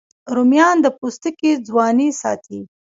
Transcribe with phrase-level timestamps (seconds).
[0.35, 2.59] رومیان د پوستکي ځواني ساتي